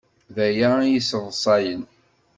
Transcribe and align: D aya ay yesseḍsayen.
D 0.35 0.37
aya 0.47 0.69
ay 0.79 0.91
yesseḍsayen. 0.93 1.83